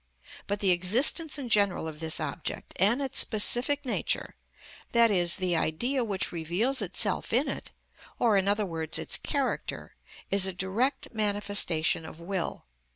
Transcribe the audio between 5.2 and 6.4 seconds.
the Idea which